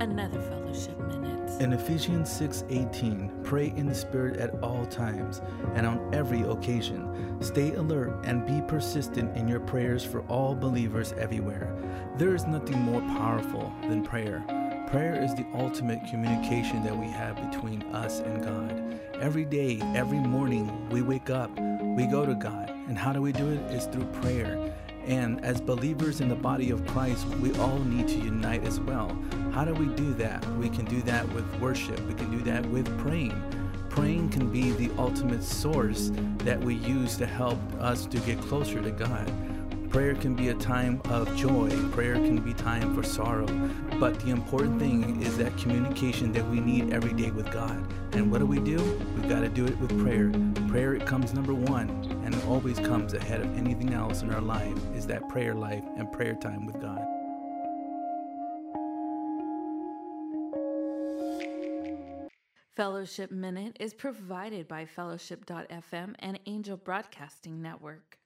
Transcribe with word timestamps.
Another 0.00 0.40
fellowship 0.40 0.98
minute. 0.98 1.60
In 1.60 1.72
Ephesians 1.72 2.28
6:18, 2.28 3.30
pray 3.44 3.72
in 3.76 3.86
the 3.86 3.94
spirit 3.94 4.38
at 4.38 4.60
all 4.62 4.84
times 4.86 5.40
and 5.74 5.86
on 5.86 6.12
every 6.12 6.42
occasion. 6.42 7.36
Stay 7.40 7.74
alert 7.74 8.12
and 8.24 8.44
be 8.44 8.60
persistent 8.66 9.36
in 9.36 9.46
your 9.46 9.60
prayers 9.60 10.04
for 10.04 10.22
all 10.22 10.54
believers 10.54 11.12
everywhere. 11.18 11.72
There 12.18 12.34
is 12.34 12.46
nothing 12.46 12.80
more 12.80 13.00
powerful 13.02 13.72
than 13.82 14.02
prayer. 14.02 14.44
Prayer 14.88 15.22
is 15.22 15.34
the 15.34 15.46
ultimate 15.54 16.00
communication 16.10 16.82
that 16.82 16.96
we 16.96 17.06
have 17.06 17.36
between 17.50 17.82
us 17.94 18.20
and 18.20 18.42
God. 18.42 19.00
Every 19.20 19.44
day, 19.44 19.80
every 19.94 20.18
morning, 20.18 20.88
we 20.90 21.02
wake 21.02 21.30
up, 21.30 21.50
we 21.96 22.06
go 22.06 22.26
to 22.26 22.34
God. 22.34 22.70
And 22.88 22.98
how 22.98 23.12
do 23.12 23.22
we 23.22 23.32
do 23.32 23.50
it? 23.50 23.60
Is 23.72 23.86
through 23.86 24.06
prayer. 24.06 24.72
And 25.06 25.44
as 25.44 25.60
believers 25.60 26.20
in 26.20 26.28
the 26.28 26.34
body 26.34 26.70
of 26.70 26.86
Christ, 26.86 27.26
we 27.42 27.54
all 27.58 27.78
need 27.78 28.08
to 28.08 28.14
unite 28.14 28.64
as 28.64 28.80
well. 28.80 29.16
How 29.52 29.64
do 29.64 29.74
we 29.74 29.86
do 29.94 30.14
that? 30.14 30.44
We 30.56 30.68
can 30.68 30.84
do 30.84 31.02
that 31.02 31.30
with 31.32 31.44
worship, 31.60 32.00
we 32.06 32.14
can 32.14 32.30
do 32.30 32.42
that 32.44 32.64
with 32.66 32.86
praying. 32.98 33.40
Praying 33.90 34.30
can 34.30 34.50
be 34.50 34.72
the 34.72 34.90
ultimate 34.98 35.44
source 35.44 36.10
that 36.38 36.58
we 36.58 36.74
use 36.74 37.16
to 37.18 37.26
help 37.26 37.58
us 37.78 38.06
to 38.06 38.18
get 38.20 38.40
closer 38.40 38.82
to 38.82 38.90
God. 38.90 39.30
Prayer 39.94 40.16
can 40.16 40.34
be 40.34 40.48
a 40.48 40.54
time 40.54 41.00
of 41.04 41.36
joy, 41.36 41.70
prayer 41.92 42.14
can 42.14 42.38
be 42.38 42.52
time 42.52 42.96
for 42.96 43.04
sorrow. 43.04 43.46
But 44.00 44.18
the 44.18 44.30
important 44.30 44.80
thing 44.80 45.22
is 45.22 45.36
that 45.36 45.56
communication 45.56 46.32
that 46.32 46.44
we 46.50 46.58
need 46.58 46.92
every 46.92 47.12
day 47.12 47.30
with 47.30 47.48
God. 47.52 47.80
And 48.12 48.28
what 48.28 48.40
do 48.40 48.46
we 48.46 48.58
do? 48.58 48.78
We've 49.14 49.28
got 49.28 49.42
to 49.42 49.48
do 49.48 49.64
it 49.64 49.78
with 49.78 49.96
prayer. 50.02 50.32
Prayer 50.68 50.98
comes 50.98 51.32
number 51.32 51.54
1 51.54 52.22
and 52.24 52.34
it 52.34 52.44
always 52.46 52.80
comes 52.80 53.14
ahead 53.14 53.40
of 53.40 53.56
anything 53.56 53.94
else 53.94 54.22
in 54.22 54.34
our 54.34 54.40
life 54.40 54.76
is 54.96 55.06
that 55.06 55.28
prayer 55.28 55.54
life 55.54 55.84
and 55.96 56.10
prayer 56.10 56.34
time 56.34 56.66
with 56.66 56.80
God. 56.80 57.00
Fellowship 62.74 63.30
Minute 63.30 63.76
is 63.78 63.94
provided 63.94 64.66
by 64.66 64.86
Fellowship.fm 64.86 66.16
and 66.18 66.40
Angel 66.46 66.76
Broadcasting 66.76 67.62
Network. 67.62 68.18